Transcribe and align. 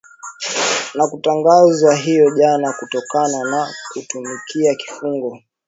na 0.95 1.07
kutangazwa 1.07 1.95
hiyo 1.95 2.31
jana 2.35 2.73
kutokana 2.79 3.43
na 3.51 3.73
kutumikia 3.93 4.75
kifungo 4.75 5.39